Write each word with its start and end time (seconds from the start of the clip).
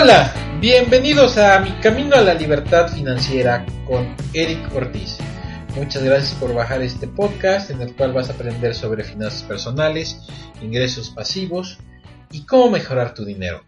Hola, 0.00 0.32
bienvenidos 0.60 1.38
a 1.38 1.58
Mi 1.58 1.72
Camino 1.80 2.14
a 2.14 2.20
la 2.20 2.32
Libertad 2.32 2.88
Financiera 2.88 3.66
con 3.84 4.14
Eric 4.32 4.72
Ortiz. 4.72 5.18
Muchas 5.74 6.04
gracias 6.04 6.38
por 6.38 6.54
bajar 6.54 6.82
este 6.82 7.08
podcast 7.08 7.70
en 7.70 7.80
el 7.80 7.96
cual 7.96 8.12
vas 8.12 8.30
a 8.30 8.34
aprender 8.34 8.76
sobre 8.76 9.02
finanzas 9.02 9.42
personales, 9.42 10.20
ingresos 10.62 11.10
pasivos 11.10 11.78
y 12.30 12.46
cómo 12.46 12.70
mejorar 12.70 13.12
tu 13.12 13.24
dinero. 13.24 13.66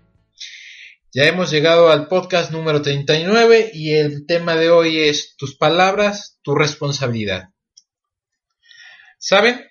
Ya 1.12 1.24
hemos 1.24 1.50
llegado 1.50 1.90
al 1.90 2.06
podcast 2.06 2.52
número 2.52 2.80
39 2.80 3.72
y 3.74 3.96
el 3.96 4.24
tema 4.24 4.54
de 4.54 4.70
hoy 4.70 5.00
es 5.00 5.34
tus 5.36 5.56
palabras, 5.56 6.38
tu 6.42 6.54
responsabilidad. 6.54 7.48
¿Saben? 9.18 9.66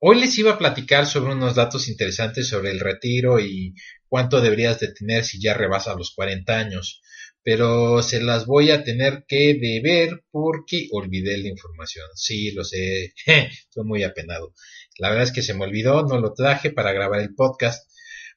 Hoy 0.00 0.20
les 0.20 0.36
iba 0.36 0.52
a 0.52 0.58
platicar 0.58 1.06
sobre 1.06 1.32
unos 1.32 1.54
datos 1.54 1.88
interesantes 1.88 2.46
sobre 2.46 2.72
el 2.72 2.80
retiro 2.80 3.40
y 3.40 3.74
cuánto 4.12 4.42
deberías 4.42 4.78
de 4.78 4.92
tener 4.92 5.24
si 5.24 5.40
ya 5.40 5.54
rebasas 5.54 5.96
los 5.96 6.12
40 6.14 6.58
años, 6.58 7.00
pero 7.42 8.02
se 8.02 8.20
las 8.20 8.44
voy 8.44 8.70
a 8.70 8.84
tener 8.84 9.24
que 9.26 9.54
deber 9.58 10.22
porque 10.30 10.88
olvidé 10.92 11.38
la 11.38 11.48
información. 11.48 12.04
Sí, 12.14 12.50
lo 12.50 12.62
sé, 12.62 13.14
estoy 13.26 13.84
muy 13.84 14.02
apenado. 14.02 14.52
La 14.98 15.08
verdad 15.08 15.24
es 15.24 15.32
que 15.32 15.40
se 15.40 15.54
me 15.54 15.64
olvidó, 15.64 16.02
no 16.02 16.20
lo 16.20 16.34
traje 16.34 16.70
para 16.70 16.92
grabar 16.92 17.20
el 17.20 17.34
podcast, 17.34 17.90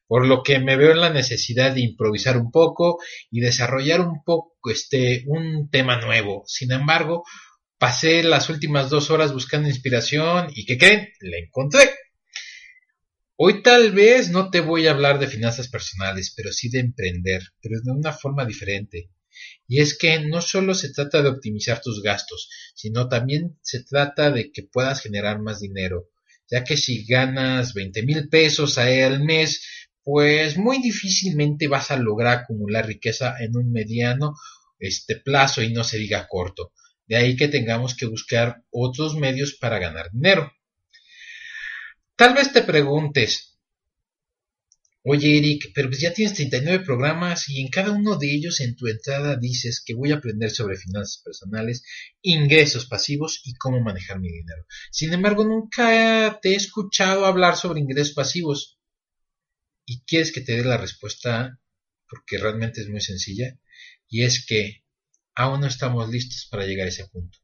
por 0.06 0.26
lo 0.26 0.42
que 0.42 0.60
me 0.60 0.78
veo 0.78 0.92
en 0.92 1.00
la 1.02 1.10
necesidad 1.10 1.74
de 1.74 1.82
improvisar 1.82 2.38
un 2.38 2.50
poco 2.50 2.96
y 3.30 3.40
desarrollar 3.40 4.00
un 4.00 4.24
poco 4.24 4.70
este 4.70 5.24
un 5.26 5.68
tema 5.68 6.00
nuevo. 6.00 6.44
Sin 6.46 6.72
embargo, 6.72 7.22
Pasé 7.78 8.22
las 8.22 8.48
últimas 8.48 8.88
dos 8.88 9.10
horas 9.10 9.34
buscando 9.34 9.68
inspiración 9.68 10.46
y 10.54 10.64
¿qué 10.64 10.78
creen? 10.78 11.08
La 11.20 11.36
encontré. 11.36 11.90
Hoy 13.38 13.62
tal 13.62 13.92
vez 13.92 14.30
no 14.30 14.48
te 14.48 14.60
voy 14.60 14.86
a 14.86 14.92
hablar 14.92 15.18
de 15.18 15.26
finanzas 15.26 15.68
personales, 15.68 16.32
pero 16.34 16.52
sí 16.52 16.70
de 16.70 16.80
emprender, 16.80 17.42
pero 17.60 17.78
de 17.82 17.90
una 17.90 18.10
forma 18.14 18.46
diferente. 18.46 19.10
Y 19.68 19.80
es 19.80 19.98
que 19.98 20.20
no 20.20 20.40
solo 20.40 20.74
se 20.74 20.90
trata 20.90 21.22
de 21.22 21.28
optimizar 21.28 21.82
tus 21.82 22.02
gastos, 22.02 22.48
sino 22.74 23.10
también 23.10 23.58
se 23.60 23.84
trata 23.84 24.30
de 24.30 24.50
que 24.50 24.62
puedas 24.62 25.02
generar 25.02 25.38
más 25.42 25.60
dinero, 25.60 26.08
ya 26.50 26.64
que 26.64 26.78
si 26.78 27.04
ganas 27.04 27.74
20 27.74 28.04
mil 28.04 28.30
pesos 28.30 28.78
al 28.78 29.22
mes, 29.22 29.62
pues 30.02 30.56
muy 30.56 30.80
difícilmente 30.80 31.68
vas 31.68 31.90
a 31.90 31.98
lograr 31.98 32.38
acumular 32.38 32.86
riqueza 32.86 33.36
en 33.38 33.54
un 33.54 33.70
mediano 33.70 34.34
este 34.78 35.16
plazo 35.16 35.62
y 35.62 35.74
no 35.74 35.84
se 35.84 35.98
diga 35.98 36.26
corto. 36.26 36.72
De 37.06 37.16
ahí 37.16 37.36
que 37.36 37.48
tengamos 37.48 37.94
que 37.96 38.06
buscar 38.06 38.62
otros 38.70 39.14
medios 39.14 39.56
para 39.60 39.78
ganar 39.78 40.10
dinero. 40.10 40.50
Tal 42.16 42.32
vez 42.32 42.50
te 42.50 42.62
preguntes, 42.62 43.58
oye 45.02 45.36
Eric, 45.36 45.70
pero 45.74 45.88
pues 45.88 46.00
ya 46.00 46.14
tienes 46.14 46.34
39 46.34 46.82
programas 46.82 47.46
y 47.50 47.60
en 47.60 47.68
cada 47.68 47.92
uno 47.92 48.16
de 48.16 48.34
ellos 48.34 48.60
en 48.60 48.74
tu 48.74 48.86
entrada 48.86 49.36
dices 49.36 49.82
que 49.84 49.92
voy 49.92 50.12
a 50.12 50.16
aprender 50.16 50.50
sobre 50.50 50.78
finanzas 50.78 51.20
personales, 51.22 51.84
ingresos 52.22 52.86
pasivos 52.86 53.42
y 53.44 53.54
cómo 53.56 53.82
manejar 53.82 54.18
mi 54.18 54.28
dinero. 54.28 54.64
Sin 54.90 55.12
embargo, 55.12 55.44
nunca 55.44 56.38
te 56.40 56.52
he 56.52 56.56
escuchado 56.56 57.26
hablar 57.26 57.54
sobre 57.54 57.80
ingresos 57.80 58.14
pasivos. 58.14 58.78
¿Y 59.84 60.00
quieres 60.04 60.32
que 60.32 60.40
te 60.40 60.56
dé 60.56 60.64
la 60.64 60.78
respuesta? 60.78 61.60
Porque 62.08 62.38
realmente 62.38 62.80
es 62.80 62.88
muy 62.88 63.02
sencilla. 63.02 63.58
Y 64.08 64.22
es 64.22 64.44
que 64.46 64.84
aún 65.34 65.60
no 65.60 65.66
estamos 65.66 66.08
listos 66.08 66.48
para 66.50 66.64
llegar 66.64 66.86
a 66.86 66.90
ese 66.90 67.06
punto. 67.08 67.38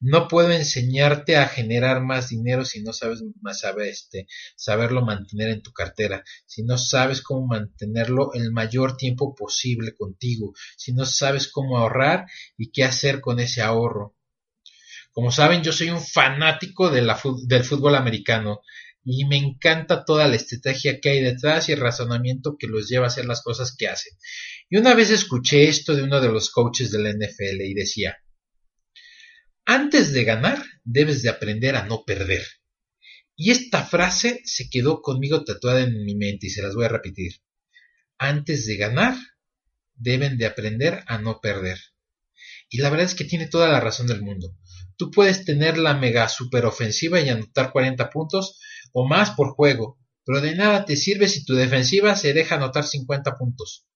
No 0.00 0.28
puedo 0.28 0.50
enseñarte 0.52 1.36
a 1.36 1.48
generar 1.48 2.02
más 2.02 2.28
dinero 2.28 2.64
si 2.64 2.82
no 2.82 2.92
sabes 2.92 3.22
más 3.40 3.62
este, 3.84 4.26
saberlo 4.56 5.04
mantener 5.04 5.48
en 5.50 5.62
tu 5.62 5.72
cartera, 5.72 6.24
si 6.46 6.62
no 6.62 6.78
sabes 6.78 7.22
cómo 7.22 7.46
mantenerlo 7.46 8.32
el 8.34 8.52
mayor 8.52 8.96
tiempo 8.96 9.34
posible 9.34 9.94
contigo, 9.94 10.54
si 10.76 10.92
no 10.92 11.04
sabes 11.04 11.48
cómo 11.48 11.78
ahorrar 11.78 12.26
y 12.56 12.70
qué 12.70 12.84
hacer 12.84 13.20
con 13.20 13.40
ese 13.40 13.62
ahorro. 13.62 14.14
Como 15.12 15.32
saben, 15.32 15.62
yo 15.62 15.72
soy 15.72 15.90
un 15.90 16.00
fanático 16.00 16.90
del 16.90 17.64
fútbol 17.64 17.96
americano 17.96 18.60
y 19.04 19.24
me 19.24 19.36
encanta 19.36 20.04
toda 20.04 20.28
la 20.28 20.36
estrategia 20.36 21.00
que 21.00 21.10
hay 21.10 21.22
detrás 21.22 21.68
y 21.68 21.72
el 21.72 21.80
razonamiento 21.80 22.56
que 22.58 22.66
los 22.66 22.88
lleva 22.88 23.06
a 23.06 23.08
hacer 23.08 23.24
las 23.24 23.42
cosas 23.42 23.74
que 23.76 23.88
hacen. 23.88 24.12
Y 24.68 24.76
una 24.76 24.94
vez 24.94 25.10
escuché 25.10 25.68
esto 25.68 25.96
de 25.96 26.02
uno 26.02 26.20
de 26.20 26.28
los 26.28 26.50
coaches 26.50 26.90
de 26.90 27.02
la 27.02 27.10
NFL 27.10 27.62
y 27.62 27.74
decía, 27.74 28.18
antes 29.68 30.14
de 30.14 30.24
ganar 30.24 30.64
debes 30.82 31.20
de 31.20 31.28
aprender 31.28 31.76
a 31.76 31.84
no 31.84 32.04
perder. 32.06 32.42
Y 33.36 33.50
esta 33.50 33.84
frase 33.84 34.40
se 34.44 34.70
quedó 34.70 35.02
conmigo 35.02 35.44
tatuada 35.44 35.82
en 35.82 36.06
mi 36.06 36.16
mente 36.16 36.46
y 36.46 36.50
se 36.50 36.62
las 36.62 36.74
voy 36.74 36.86
a 36.86 36.88
repetir. 36.88 37.42
Antes 38.16 38.64
de 38.64 38.78
ganar 38.78 39.14
deben 39.94 40.38
de 40.38 40.46
aprender 40.46 41.04
a 41.06 41.18
no 41.18 41.40
perder. 41.42 41.78
Y 42.70 42.78
la 42.78 42.88
verdad 42.88 43.04
es 43.04 43.14
que 43.14 43.26
tiene 43.26 43.46
toda 43.46 43.68
la 43.68 43.78
razón 43.78 44.06
del 44.06 44.22
mundo. 44.22 44.56
Tú 44.96 45.10
puedes 45.10 45.44
tener 45.44 45.76
la 45.76 45.92
mega 45.92 46.30
super 46.30 46.64
ofensiva 46.64 47.20
y 47.20 47.28
anotar 47.28 47.70
40 47.70 48.08
puntos 48.08 48.58
o 48.94 49.06
más 49.06 49.32
por 49.32 49.50
juego, 49.50 50.00
pero 50.24 50.40
de 50.40 50.54
nada 50.54 50.86
te 50.86 50.96
sirve 50.96 51.28
si 51.28 51.44
tu 51.44 51.54
defensiva 51.54 52.16
se 52.16 52.32
deja 52.32 52.54
anotar 52.54 52.84
50 52.86 53.36
puntos. 53.36 53.86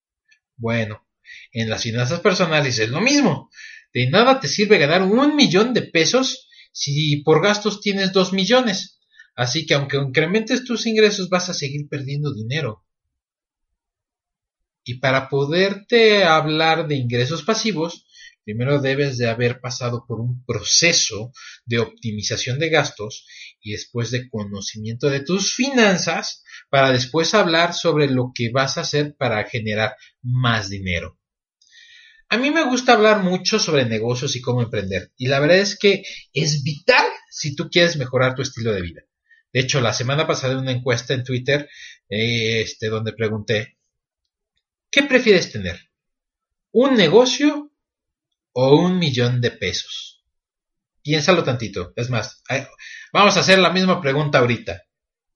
Bueno, 0.54 1.08
en 1.50 1.70
las 1.70 1.82
finanzas 1.82 2.20
personales 2.20 2.78
es 2.78 2.90
lo 2.90 3.00
mismo. 3.00 3.48
De 3.94 4.08
nada 4.08 4.40
te 4.40 4.48
sirve 4.48 4.78
ganar 4.78 5.02
un 5.02 5.36
millón 5.36 5.74
de 5.74 5.82
pesos 5.82 6.48
si 6.72 7.18
por 7.22 7.42
gastos 7.42 7.80
tienes 7.80 8.12
dos 8.12 8.32
millones. 8.32 9.00
Así 9.34 9.66
que 9.66 9.74
aunque 9.74 9.96
incrementes 9.96 10.64
tus 10.64 10.86
ingresos 10.86 11.28
vas 11.28 11.48
a 11.48 11.54
seguir 11.54 11.88
perdiendo 11.88 12.32
dinero. 12.34 12.84
Y 14.84 14.98
para 14.98 15.28
poderte 15.28 16.24
hablar 16.24 16.88
de 16.88 16.96
ingresos 16.96 17.42
pasivos, 17.42 18.06
primero 18.44 18.80
debes 18.80 19.16
de 19.16 19.28
haber 19.28 19.60
pasado 19.60 20.04
por 20.06 20.20
un 20.20 20.44
proceso 20.44 21.32
de 21.64 21.78
optimización 21.78 22.58
de 22.58 22.68
gastos 22.68 23.26
y 23.60 23.72
después 23.72 24.10
de 24.10 24.28
conocimiento 24.28 25.08
de 25.08 25.20
tus 25.20 25.54
finanzas 25.54 26.42
para 26.68 26.90
después 26.90 27.34
hablar 27.34 27.74
sobre 27.74 28.08
lo 28.08 28.32
que 28.34 28.50
vas 28.50 28.76
a 28.76 28.80
hacer 28.80 29.14
para 29.16 29.44
generar 29.44 29.94
más 30.22 30.68
dinero. 30.68 31.21
A 32.32 32.38
mí 32.38 32.50
me 32.50 32.64
gusta 32.64 32.94
hablar 32.94 33.22
mucho 33.22 33.58
sobre 33.58 33.84
negocios 33.84 34.36
y 34.36 34.40
cómo 34.40 34.62
emprender 34.62 35.12
y 35.18 35.26
la 35.26 35.38
verdad 35.38 35.58
es 35.58 35.78
que 35.78 36.02
es 36.32 36.62
vital 36.62 37.04
si 37.30 37.54
tú 37.54 37.68
quieres 37.68 37.98
mejorar 37.98 38.34
tu 38.34 38.40
estilo 38.40 38.72
de 38.72 38.80
vida. 38.80 39.02
De 39.52 39.60
hecho, 39.60 39.82
la 39.82 39.92
semana 39.92 40.26
pasada 40.26 40.56
una 40.56 40.72
encuesta 40.72 41.12
en 41.12 41.24
Twitter 41.24 41.68
eh, 42.08 42.62
este, 42.62 42.88
donde 42.88 43.12
pregunté, 43.12 43.76
¿qué 44.90 45.02
prefieres 45.02 45.52
tener? 45.52 45.90
¿Un 46.70 46.94
negocio 46.94 47.70
o 48.54 48.80
un 48.80 48.98
millón 48.98 49.42
de 49.42 49.50
pesos? 49.50 50.24
Piénsalo 51.02 51.44
tantito. 51.44 51.92
Es 51.96 52.08
más, 52.08 52.42
vamos 53.12 53.36
a 53.36 53.40
hacer 53.40 53.58
la 53.58 53.74
misma 53.74 54.00
pregunta 54.00 54.38
ahorita. 54.38 54.82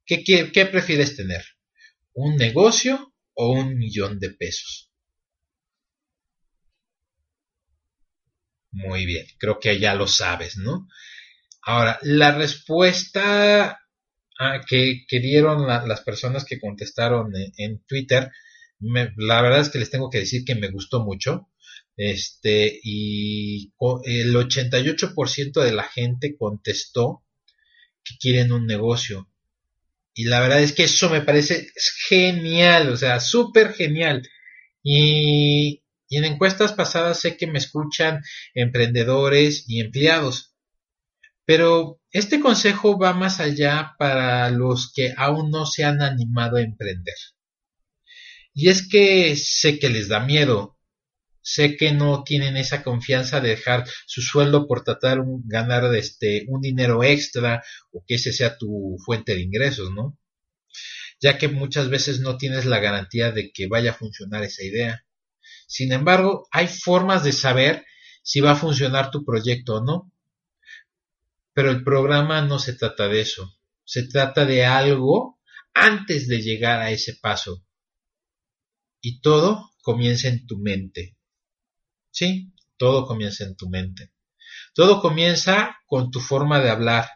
¿Qué, 0.07 0.25
qué, 0.25 0.65
prefieres 0.65 1.15
tener? 1.15 1.45
¿Un 2.15 2.37
negocio 2.37 3.13
o 3.35 3.53
un 3.53 3.77
millón 3.77 4.19
de 4.19 4.31
pesos? 4.31 4.91
Muy 8.77 9.07
bien, 9.07 9.27
creo 9.39 9.59
que 9.59 9.79
ya 9.79 9.95
lo 9.95 10.07
sabes, 10.07 10.59
¿no? 10.59 10.87
Ahora, 11.63 11.99
la 12.03 12.33
respuesta 12.33 13.81
ah, 14.39 14.61
que, 14.69 15.07
dieron 15.11 15.67
las 15.67 16.03
personas 16.03 16.45
que 16.45 16.61
contestaron 16.61 17.33
en, 17.57 17.83
Twitter, 17.87 18.31
la 18.81 19.41
verdad 19.41 19.61
es 19.61 19.71
que 19.71 19.79
les 19.79 19.89
tengo 19.89 20.11
que 20.11 20.19
decir 20.19 20.45
que 20.45 20.57
me 20.57 20.69
gustó 20.69 21.03
mucho. 21.03 21.49
Este, 21.97 22.79
y 22.83 23.73
el 24.05 24.37
88% 24.37 25.63
de 25.63 25.73
la 25.73 25.85
gente 25.85 26.37
contestó 26.37 27.25
que 28.05 28.19
quieren 28.19 28.53
un 28.53 28.67
negocio. 28.67 29.31
Y 30.13 30.25
la 30.25 30.41
verdad 30.41 30.61
es 30.61 30.73
que 30.75 30.85
eso 30.85 31.09
me 31.09 31.23
parece 31.23 31.69
genial, 32.09 32.91
o 32.91 32.97
sea, 32.99 33.21
súper 33.21 33.73
genial. 33.73 34.29
Y, 34.83 35.83
y 36.09 36.19
en 36.19 36.25
encuestas 36.25 36.73
pasadas 36.73 37.21
sé 37.21 37.37
que 37.37 37.47
me 37.47 37.59
escuchan 37.59 38.23
emprendedores 38.55 39.65
y 39.69 39.81
empleados. 39.81 40.55
Pero 41.45 42.01
este 42.11 42.41
consejo 42.41 42.99
va 42.99 43.13
más 43.13 43.41
allá 43.41 43.95
para 43.99 44.51
los 44.51 44.93
que 44.93 45.15
aún 45.17 45.51
no 45.51 45.67
se 45.67 45.85
han 45.85 46.03
animado 46.03 46.57
a 46.57 46.63
emprender. 46.63 47.15
Y 48.53 48.69
es 48.69 48.89
que 48.89 49.37
sé 49.37 49.79
que 49.79 49.91
les 49.91 50.09
da 50.09 50.21
miedo, 50.21 50.77
sé 51.43 51.77
que 51.77 51.93
no 51.93 52.25
tienen 52.25 52.57
esa 52.57 52.83
confianza 52.83 53.41
de 53.41 53.51
dejar 53.51 53.87
su 54.07 54.21
sueldo 54.23 54.67
por 54.67 54.83
tratar 54.83 55.19
de 55.19 55.25
ganar 55.45 55.95
este 55.95 56.45
un 56.49 56.61
dinero 56.61 57.05
extra 57.05 57.63
o 57.93 58.05
que 58.07 58.17
ese 58.17 58.33
sea 58.33 58.59
tu 58.59 58.97
fuente 59.05 59.35
de 59.35 59.43
ingresos, 59.43 59.93
¿no? 59.93 60.19
Ya 61.21 61.39
que 61.39 61.49
muchas 61.49 61.89
veces 61.89 62.21
no 62.21 62.37
tienes 62.37 62.67
la 62.67 62.81
garantía 62.81 63.31
de 63.31 63.53
que 63.53 63.69
vaya 63.69 63.93
a 63.93 63.95
funcionar 63.95 64.43
esa 64.43 64.65
idea. 64.65 65.06
Sin 65.67 65.93
embargo, 65.93 66.49
hay 66.51 66.69
formas 66.69 67.25
de 67.25 67.33
saber 67.33 67.85
si 68.23 68.41
va 68.41 68.53
a 68.53 68.57
funcionar 68.57 69.11
tu 69.11 69.25
proyecto 69.25 69.77
o 69.77 69.85
no. 69.85 70.13
Pero 71.53 71.71
el 71.71 71.83
programa 71.85 72.43
no 72.43 72.59
se 72.59 72.75
trata 72.75 73.09
de 73.09 73.21
eso. 73.21 73.59
Se 73.85 74.07
trata 74.09 74.45
de 74.45 74.65
algo 74.65 75.41
antes 75.75 76.29
de 76.29 76.41
llegar 76.43 76.81
a 76.81 76.91
ese 76.91 77.15
paso. 77.15 77.65
Y 79.01 79.21
todo 79.21 79.73
comienza 79.83 80.29
en 80.29 80.47
tu 80.47 80.59
mente. 80.59 81.17
Sí, 82.11 82.53
todo 82.77 83.07
comienza 83.07 83.45
en 83.45 83.57
tu 83.57 83.69
mente. 83.69 84.13
Todo 84.75 85.01
comienza 85.01 85.79
con 85.87 86.11
tu 86.11 86.21
forma 86.21 86.61
de 86.61 86.71
hablar, 86.71 87.09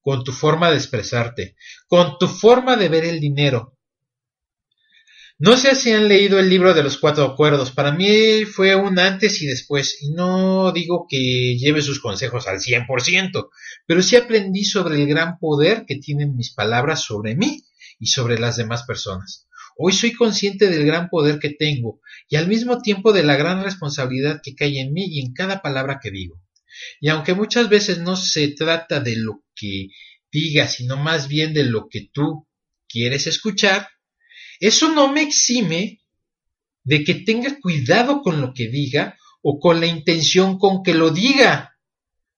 con 0.00 0.24
tu 0.24 0.32
forma 0.32 0.70
de 0.70 0.76
expresarte, 0.76 1.56
con 1.86 2.18
tu 2.18 2.28
forma 2.28 2.76
de 2.76 2.88
ver 2.88 3.04
el 3.04 3.20
dinero. 3.20 3.76
No 5.44 5.56
sé 5.56 5.74
si 5.74 5.90
han 5.90 6.06
leído 6.06 6.38
el 6.38 6.48
libro 6.48 6.72
de 6.72 6.84
los 6.84 6.98
cuatro 6.98 7.24
acuerdos. 7.24 7.72
Para 7.72 7.90
mí 7.90 8.44
fue 8.44 8.76
un 8.76 8.96
antes 9.00 9.42
y 9.42 9.46
después. 9.46 10.00
Y 10.00 10.12
no 10.12 10.70
digo 10.70 11.04
que 11.08 11.56
lleve 11.58 11.82
sus 11.82 11.98
consejos 11.98 12.46
al 12.46 12.60
100%, 12.60 13.48
pero 13.84 14.02
sí 14.02 14.14
aprendí 14.14 14.62
sobre 14.62 15.02
el 15.02 15.08
gran 15.08 15.40
poder 15.40 15.84
que 15.84 15.96
tienen 15.96 16.36
mis 16.36 16.54
palabras 16.54 17.02
sobre 17.02 17.34
mí 17.34 17.64
y 17.98 18.06
sobre 18.06 18.38
las 18.38 18.54
demás 18.54 18.84
personas. 18.84 19.48
Hoy 19.76 19.92
soy 19.94 20.12
consciente 20.12 20.68
del 20.68 20.86
gran 20.86 21.08
poder 21.08 21.40
que 21.40 21.50
tengo 21.50 21.98
y 22.28 22.36
al 22.36 22.46
mismo 22.46 22.80
tiempo 22.80 23.12
de 23.12 23.24
la 23.24 23.34
gran 23.34 23.64
responsabilidad 23.64 24.42
que 24.44 24.54
cae 24.54 24.78
en 24.78 24.92
mí 24.92 25.06
y 25.08 25.26
en 25.26 25.32
cada 25.32 25.60
palabra 25.60 25.98
que 26.00 26.12
digo. 26.12 26.40
Y 27.00 27.08
aunque 27.08 27.34
muchas 27.34 27.68
veces 27.68 27.98
no 27.98 28.14
se 28.14 28.46
trata 28.46 29.00
de 29.00 29.16
lo 29.16 29.42
que 29.56 29.88
digas, 30.30 30.74
sino 30.74 30.96
más 30.98 31.26
bien 31.26 31.52
de 31.52 31.64
lo 31.64 31.88
que 31.90 32.08
tú 32.12 32.46
quieres 32.88 33.26
escuchar, 33.26 33.88
eso 34.62 34.92
no 34.92 35.12
me 35.12 35.22
exime 35.22 36.00
de 36.84 37.02
que 37.02 37.14
tenga 37.14 37.58
cuidado 37.60 38.22
con 38.22 38.40
lo 38.40 38.54
que 38.54 38.68
diga 38.68 39.18
o 39.42 39.58
con 39.58 39.80
la 39.80 39.86
intención 39.86 40.56
con 40.56 40.84
que 40.84 40.94
lo 40.94 41.10
diga. 41.10 41.76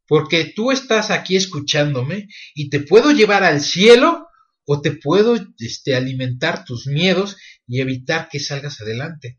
Porque 0.08 0.46
tú 0.56 0.72
estás 0.72 1.10
aquí 1.10 1.36
escuchándome 1.36 2.28
y 2.54 2.70
te 2.70 2.80
puedo 2.80 3.10
llevar 3.10 3.44
al 3.44 3.60
cielo 3.60 4.26
o 4.64 4.80
te 4.80 4.92
puedo 4.92 5.36
este, 5.58 5.96
alimentar 5.96 6.64
tus 6.64 6.86
miedos 6.86 7.36
y 7.66 7.82
evitar 7.82 8.30
que 8.30 8.40
salgas 8.40 8.80
adelante. 8.80 9.38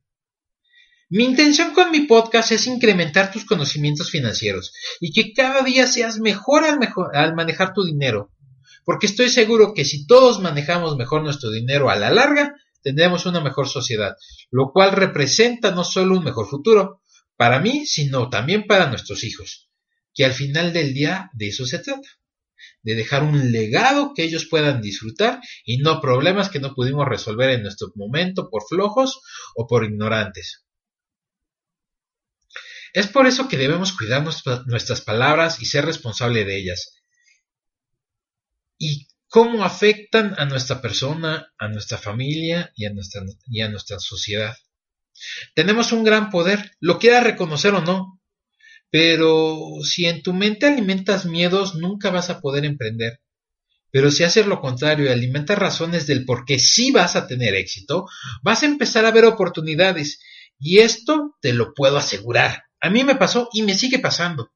Mi 1.09 1.23
intención 1.23 1.73
con 1.73 1.89
mi 1.89 2.01
podcast 2.01 2.51
es 2.51 2.67
incrementar 2.67 3.31
tus 3.31 3.45
conocimientos 3.45 4.11
financieros 4.11 4.73
y 4.99 5.11
que 5.11 5.33
cada 5.33 5.63
día 5.63 5.87
seas 5.87 6.19
mejor 6.19 6.65
al, 6.65 6.77
mejor, 6.77 7.17
al 7.17 7.33
manejar 7.33 7.73
tu 7.73 7.83
dinero, 7.83 8.31
porque 8.83 9.07
estoy 9.07 9.29
seguro 9.29 9.73
que 9.73 9.85
si 9.85 10.05
todos 10.05 10.39
manejamos 10.39 10.97
mejor 10.97 11.23
nuestro 11.23 11.49
dinero 11.49 11.89
a 11.89 11.95
la 11.95 12.11
larga, 12.11 12.55
tendremos 12.85 13.25
una 13.25 13.41
mejor 13.41 13.67
sociedad, 13.67 14.15
lo 14.51 14.71
cual 14.71 14.91
representa 14.91 15.71
no 15.71 15.83
solo 15.83 16.19
un 16.19 16.23
mejor 16.23 16.47
futuro 16.47 17.01
para 17.35 17.59
mí, 17.59 17.87
sino 17.87 18.29
también 18.29 18.67
para 18.67 18.87
nuestros 18.87 19.23
hijos, 19.23 19.71
que 20.13 20.23
al 20.23 20.33
final 20.33 20.71
del 20.71 20.93
día 20.93 21.31
de 21.33 21.47
eso 21.47 21.65
se 21.65 21.79
trata 21.79 22.07
de 22.83 22.93
dejar 22.93 23.23
un 23.23 23.51
legado 23.51 24.13
que 24.15 24.23
ellos 24.23 24.45
puedan 24.45 24.81
disfrutar 24.81 25.41
y 25.65 25.79
no 25.79 25.99
problemas 25.99 26.49
que 26.49 26.59
no 26.59 26.75
pudimos 26.75 27.07
resolver 27.07 27.49
en 27.49 27.63
nuestro 27.63 27.91
momento 27.95 28.49
por 28.51 28.61
flojos 28.69 29.19
o 29.55 29.65
por 29.65 29.83
ignorantes. 29.83 30.63
Es 32.93 33.07
por 33.07 33.25
eso 33.25 33.47
que 33.47 33.57
debemos 33.57 33.93
cuidar 33.93 34.23
nuestras 34.67 35.01
palabras 35.01 35.59
y 35.59 35.65
ser 35.65 35.85
responsable 35.85 36.45
de 36.45 36.59
ellas. 36.59 37.01
Y 38.77 39.07
cómo 39.35 39.65
afectan 39.65 40.33
a 40.37 40.45
nuestra 40.45 40.81
persona, 40.81 41.51
a 41.57 41.67
nuestra 41.67 41.97
familia 41.97 42.71
y 42.73 42.85
a 42.85 42.93
nuestra, 42.93 43.21
y 43.47 43.59
a 43.59 43.67
nuestra 43.67 43.99
sociedad. 43.99 44.55
Tenemos 45.53 45.91
un 45.91 46.05
gran 46.05 46.29
poder, 46.29 46.71
lo 46.79 46.99
quieras 46.99 47.25
reconocer 47.25 47.73
o 47.73 47.81
no, 47.81 48.21
pero 48.89 49.59
si 49.83 50.05
en 50.05 50.23
tu 50.23 50.33
mente 50.33 50.67
alimentas 50.67 51.25
miedos, 51.25 51.75
nunca 51.75 52.11
vas 52.11 52.29
a 52.29 52.39
poder 52.39 52.63
emprender. 52.63 53.19
Pero 53.91 54.09
si 54.09 54.23
haces 54.23 54.47
lo 54.47 54.61
contrario 54.61 55.07
y 55.07 55.09
alimentas 55.09 55.59
razones 55.59 56.07
del 56.07 56.23
por 56.23 56.45
qué 56.45 56.57
sí 56.57 56.91
vas 56.91 57.17
a 57.17 57.27
tener 57.27 57.55
éxito, 57.55 58.05
vas 58.41 58.63
a 58.63 58.67
empezar 58.67 59.03
a 59.05 59.11
ver 59.11 59.25
oportunidades. 59.25 60.21
Y 60.59 60.79
esto 60.79 61.35
te 61.41 61.51
lo 61.51 61.73
puedo 61.73 61.97
asegurar. 61.97 62.63
A 62.79 62.89
mí 62.89 63.03
me 63.03 63.15
pasó 63.15 63.49
y 63.51 63.63
me 63.63 63.73
sigue 63.73 63.99
pasando. 63.99 64.53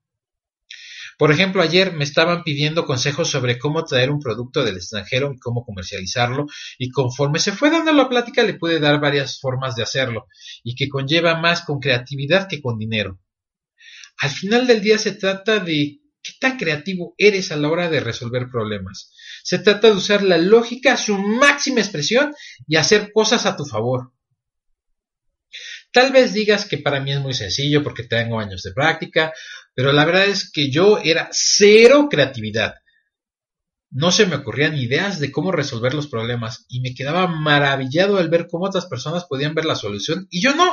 Por 1.20 1.34
ejemplo, 1.34 1.62
ayer 1.62 1.92
me 1.92 2.06
estaban 2.06 2.44
pidiendo 2.44 2.86
consejos 2.86 3.30
sobre 3.30 3.60
cómo 3.60 3.84
traer 3.84 4.10
un 4.10 4.22
producto 4.22 4.64
del 4.64 4.78
extranjero 4.78 5.34
y 5.36 5.38
cómo 5.38 5.66
comercializarlo, 5.66 6.46
y 6.78 6.92
conforme 6.92 7.40
se 7.40 7.52
fue 7.52 7.70
dando 7.70 7.92
la 7.92 8.08
plática 8.08 8.42
le 8.44 8.54
pude 8.54 8.80
dar 8.80 9.02
varias 9.02 9.38
formas 9.38 9.76
de 9.76 9.84
hacerlo, 9.84 10.28
y 10.64 10.76
que 10.76 10.88
conlleva 10.88 11.38
más 11.38 11.64
con 11.64 11.82
creatividad 11.82 12.48
que 12.48 12.62
con 12.62 12.78
dinero. 12.78 13.20
Al 14.20 14.30
final 14.30 14.66
del 14.66 14.80
día 14.80 14.98
se 14.98 15.12
trata 15.12 15.60
de 15.60 16.00
qué 16.24 16.32
tan 16.40 16.58
creativo 16.58 17.16
eres 17.18 17.52
a 17.52 17.58
la 17.58 17.68
hora 17.68 17.90
de 17.90 18.00
resolver 18.00 18.48
problemas. 18.50 19.14
Se 19.44 19.60
trata 19.60 19.90
de 19.90 19.98
usar 19.98 20.24
la 20.24 20.38
lógica 20.38 20.94
a 20.94 20.98
su 20.98 21.18
máxima 21.18 21.82
expresión 21.82 22.34
y 22.66 22.78
hacer 22.78 23.12
cosas 23.12 23.46
a 23.46 23.58
tu 23.58 23.66
favor. 23.66 24.14
Tal 25.92 26.12
vez 26.12 26.34
digas 26.34 26.66
que 26.66 26.78
para 26.78 27.00
mí 27.00 27.12
es 27.12 27.20
muy 27.20 27.34
sencillo 27.34 27.84
porque 27.84 28.04
tengo 28.04 28.40
años 28.40 28.62
de 28.62 28.74
práctica, 28.74 29.34
pero 29.80 29.94
la 29.94 30.04
verdad 30.04 30.26
es 30.26 30.52
que 30.52 30.70
yo 30.70 30.98
era 31.02 31.30
cero 31.32 32.10
creatividad. 32.12 32.76
No 33.90 34.12
se 34.12 34.26
me 34.26 34.36
ocurrían 34.36 34.76
ideas 34.78 35.22
de 35.22 35.32
cómo 35.32 35.54
resolver 35.54 35.94
los 35.94 36.08
problemas 36.08 36.66
y 36.68 36.82
me 36.82 36.94
quedaba 36.94 37.28
maravillado 37.28 38.18
al 38.18 38.28
ver 38.28 38.48
cómo 38.52 38.66
otras 38.66 38.88
personas 38.88 39.24
podían 39.24 39.56
ver 39.56 39.64
la 39.64 39.76
solución 39.76 40.28
y 40.30 40.42
yo 40.42 40.54
no. 40.54 40.70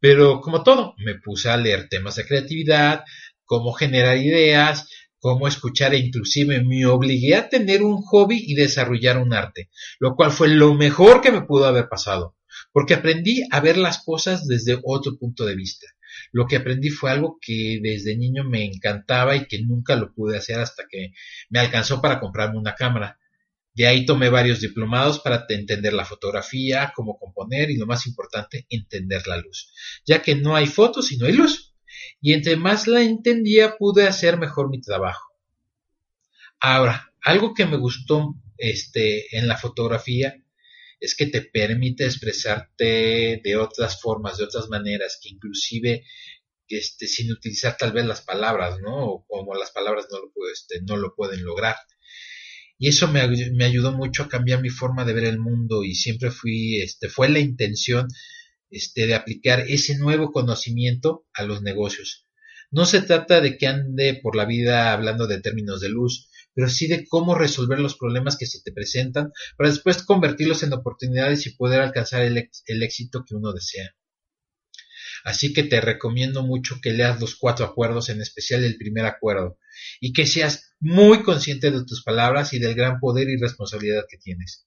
Pero 0.00 0.40
como 0.40 0.62
todo, 0.62 0.94
me 1.04 1.16
puse 1.16 1.50
a 1.50 1.58
leer 1.58 1.90
temas 1.90 2.14
de 2.14 2.24
creatividad, 2.24 3.04
cómo 3.44 3.74
generar 3.74 4.16
ideas, 4.16 4.88
cómo 5.18 5.46
escuchar 5.46 5.92
e 5.92 5.98
inclusive 5.98 6.64
me 6.64 6.86
obligué 6.86 7.36
a 7.36 7.50
tener 7.50 7.82
un 7.82 8.00
hobby 8.00 8.42
y 8.42 8.54
desarrollar 8.54 9.18
un 9.18 9.34
arte, 9.34 9.68
lo 9.98 10.16
cual 10.16 10.30
fue 10.30 10.48
lo 10.48 10.72
mejor 10.72 11.20
que 11.20 11.30
me 11.30 11.42
pudo 11.42 11.66
haber 11.66 11.90
pasado, 11.90 12.38
porque 12.72 12.94
aprendí 12.94 13.42
a 13.50 13.60
ver 13.60 13.76
las 13.76 14.02
cosas 14.02 14.46
desde 14.46 14.80
otro 14.82 15.18
punto 15.18 15.44
de 15.44 15.56
vista. 15.56 15.88
Lo 16.32 16.46
que 16.46 16.56
aprendí 16.56 16.88
fue 16.88 17.10
algo 17.10 17.38
que 17.40 17.78
desde 17.82 18.16
niño 18.16 18.42
me 18.42 18.64
encantaba 18.64 19.36
y 19.36 19.46
que 19.46 19.62
nunca 19.62 19.96
lo 19.96 20.14
pude 20.14 20.38
hacer 20.38 20.58
hasta 20.58 20.84
que 20.88 21.12
me 21.50 21.60
alcanzó 21.60 22.00
para 22.00 22.18
comprarme 22.18 22.58
una 22.58 22.74
cámara. 22.74 23.18
De 23.74 23.86
ahí 23.86 24.04
tomé 24.06 24.30
varios 24.30 24.60
diplomados 24.60 25.20
para 25.20 25.44
entender 25.48 25.92
la 25.92 26.04
fotografía, 26.06 26.92
cómo 26.94 27.18
componer 27.18 27.70
y 27.70 27.76
lo 27.76 27.86
más 27.86 28.06
importante, 28.06 28.66
entender 28.70 29.26
la 29.26 29.36
luz, 29.36 29.72
ya 30.06 30.22
que 30.22 30.34
no 30.34 30.56
hay 30.56 30.66
fotos 30.66 31.12
y 31.12 31.18
no 31.18 31.26
hay 31.26 31.32
luz. 31.32 31.74
Y 32.20 32.32
entre 32.32 32.56
más 32.56 32.86
la 32.86 33.02
entendía 33.02 33.76
pude 33.76 34.06
hacer 34.06 34.38
mejor 34.38 34.70
mi 34.70 34.80
trabajo. 34.80 35.32
Ahora, 36.60 37.12
algo 37.22 37.54
que 37.54 37.66
me 37.66 37.76
gustó 37.76 38.36
este, 38.56 39.36
en 39.36 39.48
la 39.48 39.56
fotografía 39.56 40.41
es 41.02 41.16
que 41.16 41.26
te 41.26 41.42
permite 41.42 42.04
expresarte 42.04 43.40
de 43.42 43.56
otras 43.56 44.00
formas, 44.00 44.38
de 44.38 44.44
otras 44.44 44.68
maneras, 44.68 45.18
que 45.20 45.30
inclusive 45.30 46.04
este, 46.68 47.08
sin 47.08 47.32
utilizar 47.32 47.76
tal 47.76 47.90
vez 47.90 48.06
las 48.06 48.20
palabras, 48.20 48.78
¿no? 48.80 49.06
O 49.06 49.26
como 49.26 49.54
las 49.56 49.72
palabras 49.72 50.06
no 50.12 50.18
lo, 50.18 50.30
este, 50.52 50.80
no 50.82 50.96
lo 50.96 51.16
pueden 51.16 51.44
lograr. 51.44 51.74
Y 52.78 52.88
eso 52.88 53.08
me, 53.08 53.26
me, 53.26 53.64
ayudó 53.64 53.90
mucho 53.90 54.22
a 54.22 54.28
cambiar 54.28 54.62
mi 54.62 54.70
forma 54.70 55.04
de 55.04 55.12
ver 55.12 55.24
el 55.24 55.40
mundo 55.40 55.82
y 55.82 55.96
siempre 55.96 56.30
fui, 56.30 56.80
este, 56.80 57.08
fue 57.08 57.28
la 57.28 57.40
intención 57.40 58.06
este, 58.70 59.08
de 59.08 59.16
aplicar 59.16 59.64
ese 59.68 59.98
nuevo 59.98 60.30
conocimiento 60.30 61.26
a 61.34 61.42
los 61.42 61.62
negocios. 61.62 62.28
No 62.70 62.86
se 62.86 63.02
trata 63.02 63.40
de 63.40 63.58
que 63.58 63.66
ande 63.66 64.20
por 64.22 64.36
la 64.36 64.44
vida 64.44 64.92
hablando 64.92 65.26
de 65.26 65.40
términos 65.40 65.80
de 65.80 65.88
luz, 65.88 66.30
pero 66.54 66.68
sí 66.68 66.86
de 66.86 67.06
cómo 67.06 67.34
resolver 67.34 67.78
los 67.78 67.96
problemas 67.96 68.36
que 68.36 68.46
se 68.46 68.60
te 68.62 68.72
presentan 68.72 69.32
para 69.56 69.70
después 69.70 70.02
convertirlos 70.02 70.62
en 70.62 70.72
oportunidades 70.72 71.46
y 71.46 71.56
poder 71.56 71.80
alcanzar 71.80 72.22
el, 72.22 72.48
éxito 72.82 73.24
que 73.26 73.34
uno 73.34 73.52
desea. 73.52 73.94
Así 75.24 75.52
que 75.52 75.62
te 75.62 75.80
recomiendo 75.80 76.42
mucho 76.42 76.80
que 76.82 76.92
leas 76.92 77.20
los 77.20 77.36
cuatro 77.36 77.64
acuerdos, 77.64 78.08
en 78.08 78.20
especial 78.20 78.64
el 78.64 78.76
primer 78.76 79.06
acuerdo, 79.06 79.58
y 80.00 80.12
que 80.12 80.26
seas 80.26 80.74
muy 80.80 81.22
consciente 81.22 81.70
de 81.70 81.84
tus 81.84 82.02
palabras 82.02 82.52
y 82.52 82.58
del 82.58 82.74
gran 82.74 82.98
poder 82.98 83.28
y 83.28 83.36
responsabilidad 83.36 84.04
que 84.10 84.18
tienes. 84.18 84.66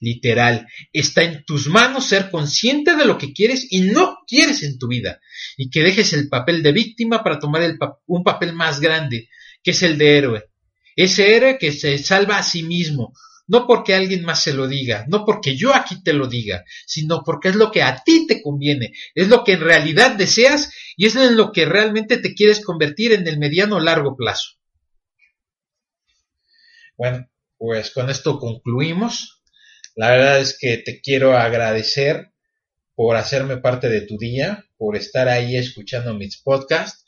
Literal, 0.00 0.68
está 0.92 1.22
en 1.22 1.44
tus 1.44 1.68
manos 1.68 2.06
ser 2.08 2.30
consciente 2.30 2.94
de 2.94 3.04
lo 3.04 3.18
que 3.18 3.32
quieres 3.32 3.66
y 3.70 3.80
no 3.80 4.18
quieres 4.26 4.62
en 4.62 4.78
tu 4.78 4.88
vida, 4.88 5.20
y 5.56 5.70
que 5.70 5.82
dejes 5.82 6.12
el 6.12 6.28
papel 6.28 6.62
de 6.62 6.72
víctima 6.72 7.24
para 7.24 7.38
tomar 7.38 7.76
un 8.06 8.22
papel 8.22 8.52
más 8.52 8.80
grande, 8.80 9.28
que 9.62 9.72
es 9.72 9.82
el 9.82 9.98
de 9.98 10.18
héroe. 10.18 10.50
Ese 10.96 11.36
héroe 11.36 11.58
que 11.58 11.72
se 11.72 11.98
salva 11.98 12.38
a 12.38 12.42
sí 12.42 12.62
mismo, 12.62 13.12
no 13.46 13.66
porque 13.66 13.94
alguien 13.94 14.24
más 14.24 14.42
se 14.42 14.52
lo 14.52 14.66
diga, 14.66 15.04
no 15.08 15.24
porque 15.24 15.56
yo 15.56 15.74
aquí 15.74 16.02
te 16.02 16.12
lo 16.12 16.26
diga, 16.26 16.64
sino 16.86 17.22
porque 17.24 17.48
es 17.48 17.54
lo 17.54 17.70
que 17.70 17.82
a 17.82 18.02
ti 18.02 18.26
te 18.26 18.42
conviene, 18.42 18.92
es 19.14 19.28
lo 19.28 19.44
que 19.44 19.52
en 19.52 19.60
realidad 19.60 20.16
deseas 20.16 20.72
y 20.96 21.06
es 21.06 21.14
en 21.16 21.36
lo 21.36 21.52
que 21.52 21.64
realmente 21.64 22.16
te 22.16 22.34
quieres 22.34 22.64
convertir 22.64 23.12
en 23.12 23.26
el 23.28 23.38
mediano 23.38 23.76
o 23.76 23.80
largo 23.80 24.16
plazo. 24.16 24.56
Bueno, 26.96 27.28
pues 27.58 27.90
con 27.90 28.10
esto 28.10 28.38
concluimos. 28.38 29.42
La 29.94 30.10
verdad 30.10 30.40
es 30.40 30.58
que 30.58 30.78
te 30.78 31.00
quiero 31.00 31.36
agradecer 31.36 32.32
por 32.94 33.16
hacerme 33.16 33.58
parte 33.58 33.88
de 33.88 34.02
tu 34.02 34.16
día, 34.18 34.64
por 34.76 34.96
estar 34.96 35.28
ahí 35.28 35.56
escuchando 35.56 36.14
mis 36.14 36.38
podcasts. 36.38 37.04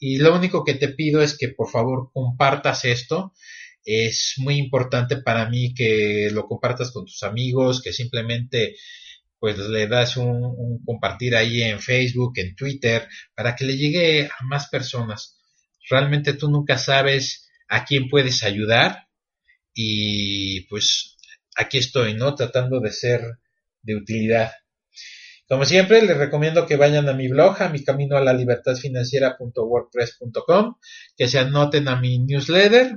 Y 0.00 0.18
lo 0.18 0.34
único 0.34 0.64
que 0.64 0.74
te 0.74 0.88
pido 0.88 1.22
es 1.22 1.36
que 1.36 1.50
por 1.50 1.70
favor 1.70 2.10
compartas 2.12 2.84
esto 2.84 3.32
es 3.84 4.34
muy 4.38 4.56
importante 4.56 5.18
para 5.18 5.48
mí 5.48 5.74
que 5.74 6.30
lo 6.32 6.46
compartas 6.46 6.90
con 6.90 7.04
tus 7.04 7.22
amigos, 7.22 7.82
que 7.82 7.92
simplemente 7.92 8.76
pues 9.38 9.58
le 9.58 9.86
das 9.86 10.16
un, 10.18 10.82
compartir 10.84 11.34
ahí 11.34 11.62
en 11.62 11.80
Facebook, 11.80 12.32
en 12.36 12.54
Twitter, 12.54 13.08
para 13.34 13.56
que 13.56 13.64
le 13.64 13.76
llegue 13.76 14.26
a 14.26 14.44
más 14.44 14.68
personas. 14.68 15.38
Realmente 15.88 16.34
tú 16.34 16.50
nunca 16.50 16.76
sabes 16.76 17.50
a 17.68 17.84
quién 17.84 18.08
puedes 18.08 18.42
ayudar 18.42 19.08
y 19.72 20.62
pues 20.68 21.16
aquí 21.56 21.78
estoy, 21.78 22.14
¿no? 22.14 22.34
Tratando 22.34 22.80
de 22.80 22.92
ser 22.92 23.22
de 23.82 23.96
utilidad. 23.96 24.52
Como 25.50 25.64
siempre, 25.64 26.02
les 26.02 26.16
recomiendo 26.16 26.64
que 26.64 26.76
vayan 26.76 27.08
a 27.08 27.12
mi 27.12 27.26
blog, 27.26 27.60
a 27.60 27.70
mi 27.70 27.82
camino 27.82 28.16
a 28.16 28.22
la 28.22 28.32
libertad 28.32 28.76
financiera.wordpress.com, 28.76 30.76
que 31.16 31.26
se 31.26 31.40
anoten 31.40 31.88
a 31.88 31.96
mi 31.96 32.20
newsletter 32.20 32.96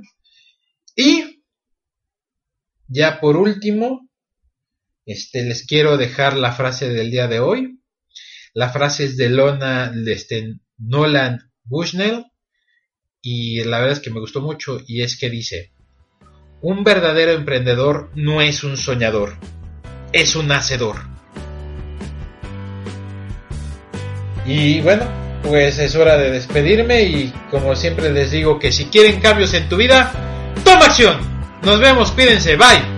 y 0.96 1.42
ya 2.88 3.20
por 3.20 3.38
último, 3.38 4.08
este, 5.04 5.42
les 5.42 5.66
quiero 5.66 5.98
dejar 5.98 6.38
la 6.38 6.52
frase 6.52 6.90
del 6.90 7.10
día 7.10 7.28
de 7.28 7.40
hoy. 7.40 7.80
La 8.54 8.70
frase 8.70 9.06
es 9.06 9.18
de 9.18 9.32
Lona, 9.32 9.92
este, 10.06 10.60
Nolan 10.78 11.52
Bushnell 11.64 12.26
y 13.20 13.64
la 13.64 13.80
verdad 13.80 13.94
es 13.94 14.00
que 14.00 14.12
me 14.12 14.20
gustó 14.20 14.42
mucho 14.42 14.80
y 14.86 15.02
es 15.02 15.18
que 15.18 15.32
dice, 15.32 15.72
un 16.62 16.84
verdadero 16.84 17.32
emprendedor 17.32 18.12
no 18.14 18.44
es 18.44 18.64
un 18.64 18.78
soñador, 18.78 19.40
es 20.12 20.36
un 20.36 20.52
hacedor. 20.52 21.13
Y 24.46 24.82
bueno, 24.82 25.06
pues 25.44 25.80
es 25.80 25.96
hora 25.96 26.18
de 26.18 26.32
despedirme 26.32 27.04
y 27.04 27.34
como 27.52 27.76
siempre 27.76 28.12
les 28.12 28.32
digo 28.32 28.60
que 28.60 28.72
si 28.72 28.86
quieren 28.86 29.20
cambios 29.20 29.54
en 29.54 29.68
tu 29.70 29.78
vida, 29.78 30.12
toma 30.64 30.86
acción. 30.86 31.18
Nos 31.64 31.80
vemos, 31.80 32.12
cuídense, 32.12 32.56
bye. 32.56 32.93